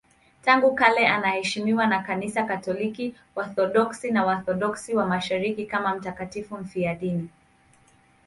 Tangu 0.45 0.75
kale 0.75 1.07
anaheshimiwa 1.07 1.87
na 1.87 2.03
Kanisa 2.03 2.43
Katoliki, 2.43 3.15
Waorthodoksi 3.35 4.11
na 4.11 4.25
Waorthodoksi 4.25 4.95
wa 4.95 5.05
Mashariki 5.05 5.65
kama 5.65 5.95
mtakatifu 5.95 6.57
mfiadini. 6.57 7.29